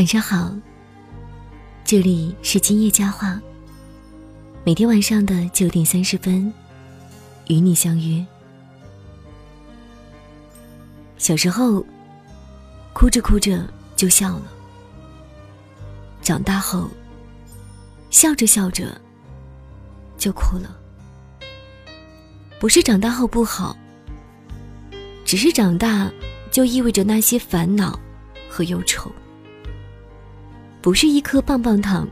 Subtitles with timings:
[0.00, 0.50] 晚上好，
[1.84, 3.38] 这里是今夜佳话。
[4.64, 6.50] 每天晚上的九点三十分，
[7.48, 8.24] 与你相约。
[11.18, 11.84] 小时候，
[12.94, 13.62] 哭着哭着
[13.94, 14.44] 就笑了；
[16.22, 16.88] 长大后，
[18.08, 18.98] 笑着笑着
[20.16, 20.74] 就哭了。
[22.58, 23.76] 不是长大后不好，
[25.26, 26.10] 只是长大
[26.50, 28.00] 就意味着那些烦恼
[28.48, 29.12] 和忧愁。
[30.82, 32.08] 不是一颗棒棒糖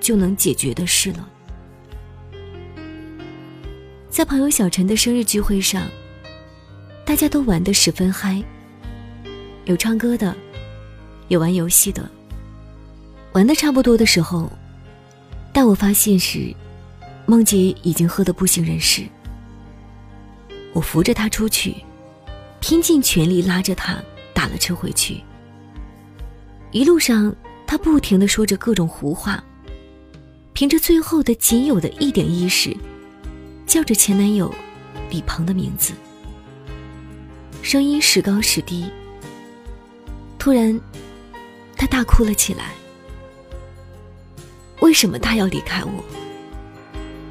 [0.00, 1.28] 就能解决的事了。
[4.08, 5.88] 在朋友小陈的生日聚会上，
[7.04, 8.42] 大家都玩得十分嗨，
[9.64, 10.36] 有唱歌的，
[11.28, 12.08] 有玩游戏的。
[13.32, 14.50] 玩的差不多的时候，
[15.52, 16.54] 待我发现时，
[17.26, 19.02] 梦洁已经喝得不省人事。
[20.72, 21.74] 我扶着她出去，
[22.60, 23.98] 拼尽全力拉着她
[24.32, 25.20] 打了车回去。
[26.70, 27.34] 一路上。
[27.70, 29.44] 她不停的说着各种胡话，
[30.52, 32.76] 凭着最后的仅有的一点意识，
[33.64, 34.52] 叫着前男友
[35.08, 35.92] 李鹏的名字，
[37.62, 38.90] 声音时高时低。
[40.36, 40.80] 突然，
[41.76, 42.72] 她大哭了起来。
[44.80, 46.04] 为什么他要离开我？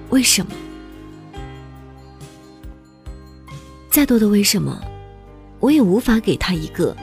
[0.09, 0.53] 为什么？
[3.89, 4.81] 再多的为什么，
[5.59, 6.95] 我也无法给他一个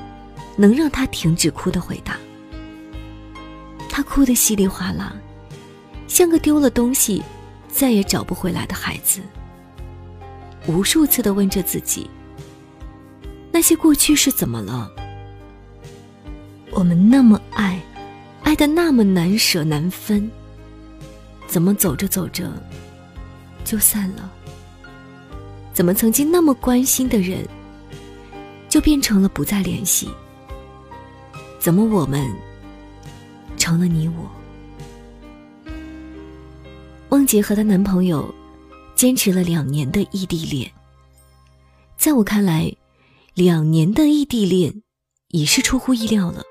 [0.57, 2.17] 能让他停止哭的回答。
[3.97, 5.17] 他哭得稀里哗啦，
[6.07, 7.23] 像个丢了东西
[7.67, 9.23] 再也找不回来的孩子。
[10.67, 12.11] 无数次的问着自己：
[13.51, 14.93] 那些过去是怎么了？
[16.73, 17.81] 我们那么爱，
[18.43, 20.31] 爱的那么难舍难分，
[21.47, 22.53] 怎么走着走着
[23.65, 24.31] 就散了？
[25.73, 27.49] 怎么曾经那么关心的人，
[28.69, 30.11] 就变成了不再联系？
[31.59, 32.31] 怎么我们？
[33.67, 34.31] 成了你我。
[37.09, 38.33] 梦洁和她男朋友
[38.95, 40.71] 坚持了两年的异地恋，
[41.97, 42.73] 在我看来，
[43.35, 44.73] 两年的异地恋
[45.31, 46.43] 已是出乎意料了，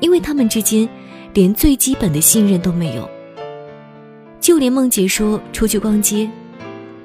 [0.00, 0.86] 因为他们之间
[1.32, 3.08] 连最基本的信任都没有。
[4.42, 6.30] 就连梦洁说出去逛街，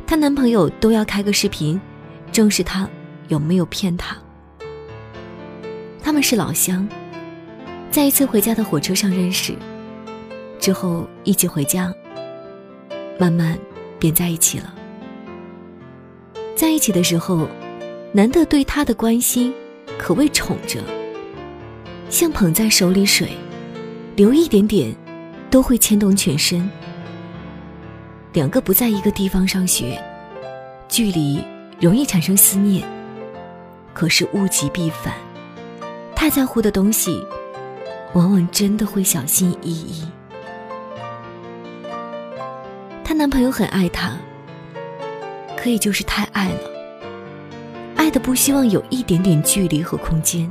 [0.06, 1.80] 她男朋友都要开个视频，
[2.34, 2.86] 证实她
[3.30, 4.18] 有没有骗他。
[6.04, 6.86] 他们是老乡。
[7.92, 9.56] 在一次回家的火车上认识，
[10.60, 11.92] 之后一起回家，
[13.18, 13.58] 慢慢
[13.98, 14.72] 便在一起了。
[16.56, 17.48] 在一起的时候，
[18.12, 19.52] 男的对她的关心
[19.98, 20.80] 可谓宠着，
[22.12, 23.30] 像捧在手里水，
[24.16, 24.96] 流一点点
[25.50, 26.70] 都会牵动全身。
[28.34, 30.00] 两个不在一个地方上学，
[30.88, 31.44] 距离
[31.80, 32.88] 容易产生思念，
[33.96, 35.12] 可是物极必反，
[36.16, 37.20] 太在乎的东西。
[38.14, 40.04] 往往真的会小心翼翼。
[43.04, 44.12] 她男朋友很爱她，
[45.58, 46.60] 可以就是太爱了，
[47.96, 50.50] 爱的不希望有一点点距离和空间。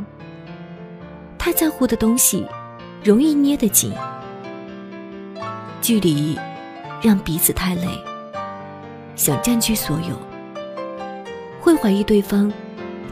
[1.36, 2.46] 太在乎的东西，
[3.02, 3.92] 容易捏得紧，
[5.80, 6.38] 距离
[7.00, 7.88] 让彼此太累，
[9.16, 10.16] 想占据所有，
[11.60, 12.52] 会怀疑对方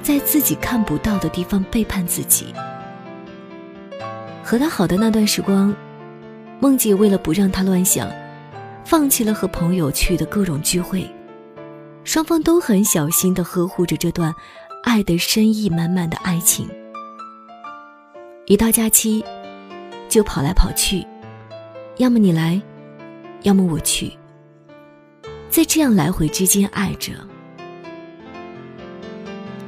[0.02, 2.52] 在自己看不到的地方背叛自己。
[4.46, 5.74] 和他好的那段时光，
[6.60, 8.08] 梦姐为了不让他乱想，
[8.84, 11.04] 放弃了和朋友去的各种聚会。
[12.04, 14.32] 双方都很小心地呵护着这段
[14.84, 16.68] 爱的深意满满的爱情。
[18.44, 19.24] 一到假期，
[20.08, 21.04] 就跑来跑去，
[21.96, 22.62] 要么你来，
[23.42, 24.12] 要么我去。
[25.50, 27.14] 在这样来回之间爱着，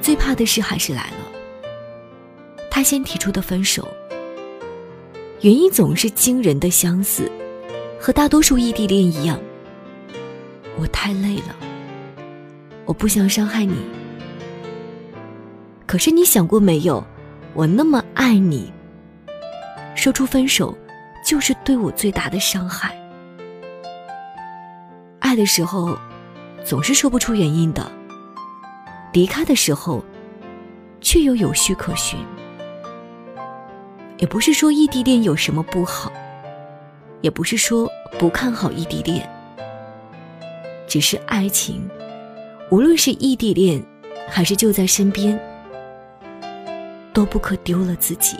[0.00, 1.74] 最怕的事还是来了。
[2.70, 3.84] 他先提出的分手。
[5.40, 7.30] 原因总是惊人的相似，
[8.00, 9.38] 和大多数异地恋一样。
[10.76, 11.54] 我太累了，
[12.84, 13.76] 我不想伤害你。
[15.86, 17.04] 可是你想过没有，
[17.54, 18.72] 我那么爱你，
[19.94, 20.76] 说出分手
[21.24, 22.92] 就是对我最大的伤害。
[25.20, 25.96] 爱的时候，
[26.64, 27.84] 总是说不出原因的；
[29.12, 30.04] 离开的时候，
[31.00, 32.18] 却又有序可循。
[34.18, 36.12] 也不是说异地恋有什么不好，
[37.20, 37.88] 也不是说
[38.18, 39.28] 不看好异地恋，
[40.88, 41.88] 只是爱情，
[42.68, 43.80] 无论是异地恋，
[44.28, 45.38] 还是就在身边，
[47.12, 48.36] 都不可丢了自己，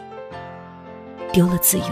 [1.32, 1.84] 丢了自由。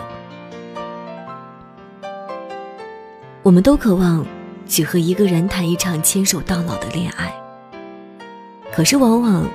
[3.45, 4.27] 我们都渴望
[4.67, 7.33] 只和一个人谈一场牵手到老的恋爱，
[8.73, 9.49] 可是往往，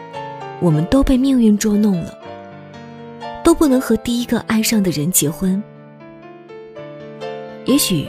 [0.61, 2.20] 我们都被命运捉弄了。
[3.43, 5.61] 都不能和第一个爱上的人结婚。
[7.65, 8.07] 也许，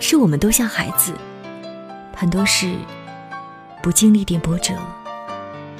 [0.00, 1.12] 是我们都像孩子，
[2.14, 2.74] 很多事
[3.82, 4.74] 不经历点波折，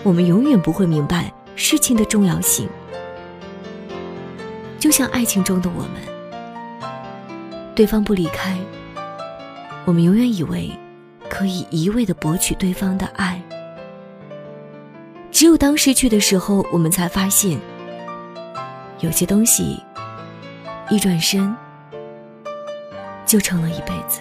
[0.03, 2.69] 我们永远不会明白事情的重要性。
[4.79, 6.91] 就像爱情中的我们，
[7.75, 8.57] 对方不离开，
[9.85, 10.71] 我们永远以为
[11.29, 13.41] 可以一味的博取对方的爱。
[15.31, 17.59] 只有当失去的时候，我们才发现，
[19.01, 19.83] 有些东西
[20.91, 21.55] 一转身。
[23.27, 24.21] 就成了一辈子。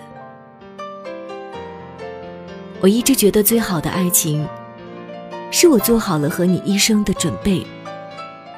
[2.80, 4.48] 我一直觉得最好的爱情，
[5.52, 7.68] 是我做好了和你一生的准备，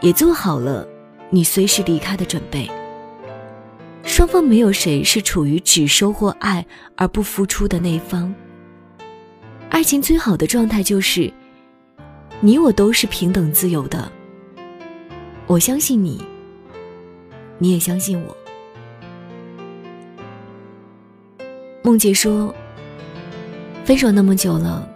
[0.02, 0.88] 也做好了
[1.32, 2.70] 你随时离开的准备。
[4.04, 6.64] 双方没有谁是处于只收获爱
[6.96, 8.34] 而不付出的那一方。
[9.72, 11.34] 爱情最好的状态就是，
[12.40, 14.12] 你我都是平等自由的。
[15.48, 16.20] 我相信你，
[17.60, 18.36] 你也相信我。
[21.84, 22.54] 梦洁说
[23.86, 24.90] ：“分手那么久了，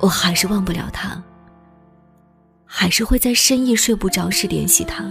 [0.00, 1.22] 我还是忘不了他，
[2.66, 5.04] 还是会在深夜睡不着时联系他，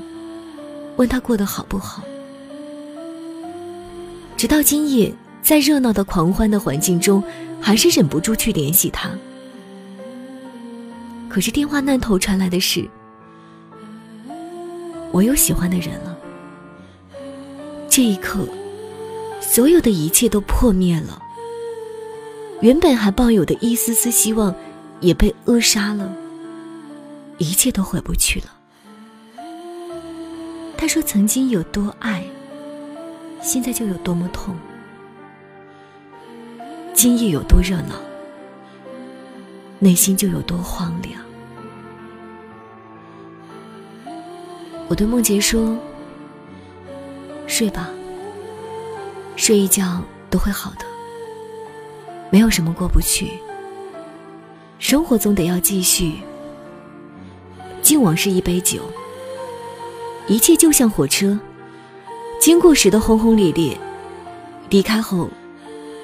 [0.98, 2.04] 问他过得好不好。
[4.36, 7.24] 直到今夜，在热闹的狂欢的环境中，
[7.62, 9.10] 还是忍不住去联系他。
[11.30, 12.86] 可是电话那头传来的是：
[15.12, 16.18] 我有喜欢的人了。
[17.90, 18.48] 这一刻。”
[19.42, 21.20] 所有的一切都破灭了，
[22.62, 24.54] 原本还抱有的一丝丝希望，
[25.00, 26.14] 也被扼杀了。
[27.40, 28.46] 一切都回不去了。
[30.78, 32.24] 他说：“曾经有多爱，
[33.42, 34.56] 现在就有多么痛。
[36.94, 37.96] 今夜有多热闹，
[39.80, 41.20] 内心就有多荒凉。”
[44.90, 45.78] 我对梦洁说
[47.48, 47.90] ：“睡吧。”
[49.38, 50.86] 睡一觉都会好的，
[52.30, 53.40] 没有什么过不去。
[54.80, 56.16] 生活总得要继续。
[57.82, 58.82] 敬往事一杯酒，
[60.28, 61.40] 一切就像火车，
[62.42, 63.78] 经过时的轰轰烈烈，
[64.70, 65.30] 离开后，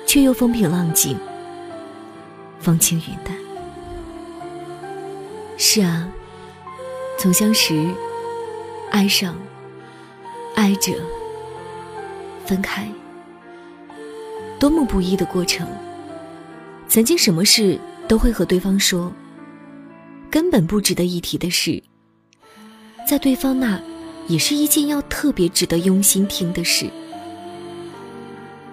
[0.08, 1.18] 却又风平浪静，
[2.60, 3.36] 风轻云淡。
[5.58, 6.08] 是啊，
[7.20, 7.86] 从相识、
[8.95, 9.36] 爱上、
[10.56, 10.94] 爱着、
[12.45, 12.89] 分开。
[14.57, 15.68] 多么不易的过程。
[16.88, 17.77] 曾经什么事
[18.07, 19.12] 都会和对方说，
[20.31, 21.83] 根本不值得一提的事，
[23.06, 23.77] 在对方那，
[24.30, 26.89] 也是一件要特别值得用心听的事。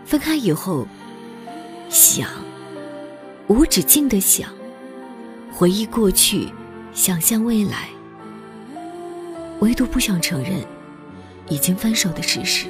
[0.05, 0.87] 分开以后，
[1.89, 2.29] 想，
[3.49, 4.49] 无止境的想，
[5.51, 6.49] 回忆过去，
[6.95, 7.89] 想象未来，
[9.63, 10.61] 唯独不想承认，
[11.49, 12.67] 已经分手的事实。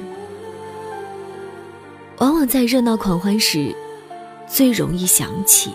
[2.19, 3.75] 往往在热闹狂欢时，
[4.47, 5.71] 最容易想起。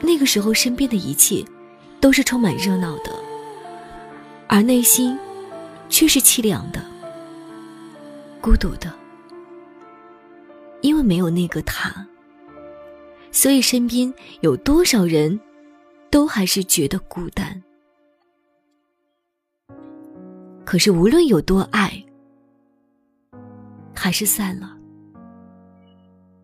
[0.00, 1.44] 那个时候，身边的一切
[2.00, 3.14] 都是充满热闹的，
[4.48, 5.18] 而内心
[5.90, 6.82] 却是凄凉的、
[8.40, 8.90] 孤独的。
[10.80, 12.06] 因为没有那个他，
[13.30, 14.10] 所以身边
[14.40, 15.38] 有多少人，
[16.08, 17.62] 都还是觉得孤单。
[20.64, 22.02] 可是无论有多爱，
[23.94, 24.76] 还是散了，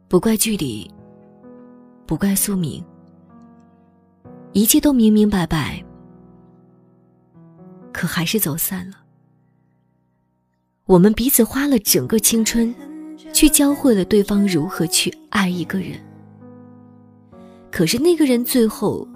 [0.09, 0.89] 不怪距离，
[2.07, 2.85] 不怪宿命，
[4.53, 5.83] 一切都明明白白，
[7.93, 8.97] 可还是走散了。
[10.85, 12.75] 我们彼此花了整个青春，
[13.33, 15.99] 去教会了对方如何去爱一个人，
[17.71, 19.09] 可是那个人最后，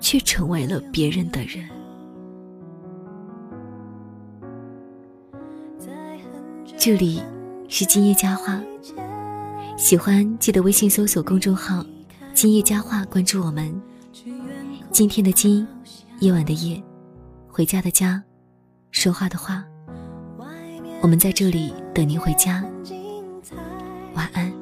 [0.00, 1.68] 却成为了别人的人。
[6.84, 7.22] 这里
[7.68, 8.60] 是今夜佳话，
[9.76, 11.86] 喜欢记得微信搜索公众号
[12.34, 13.72] “今夜佳话”，关注我们。
[14.90, 15.64] 今天的今，
[16.18, 16.82] 夜晚的夜，
[17.46, 18.20] 回家的家，
[18.90, 19.64] 说话的话，
[21.00, 22.64] 我们在这里等您回家。
[24.14, 24.61] 晚安。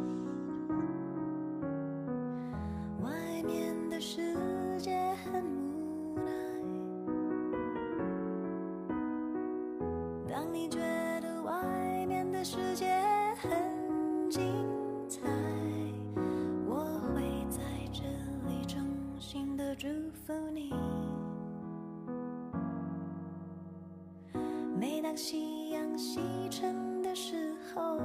[24.80, 27.98] 每当夕阳西沉的时候，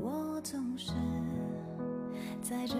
[0.00, 0.92] 我总是
[2.40, 2.76] 在这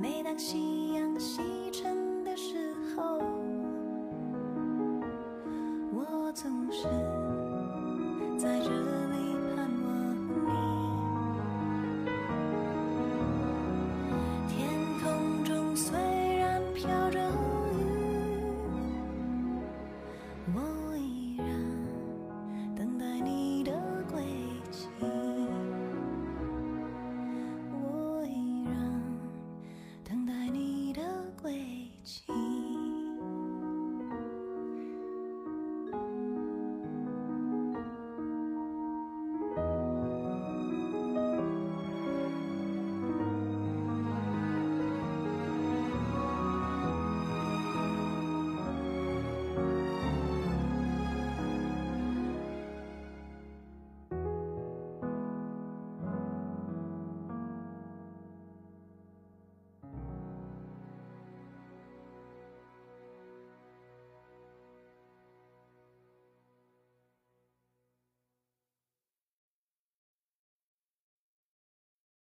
[0.00, 3.18] 每当夕阳西沉的时候，